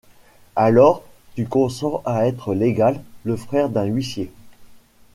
Alors, 0.55 1.03
tu 1.35 1.45
consens 1.45 2.01
à 2.05 2.25
être 2.25 2.55
l’égal, 2.55 3.03
le 3.23 3.35
frère 3.35 3.69
d’un 3.69 3.85
huissier? 3.85 4.31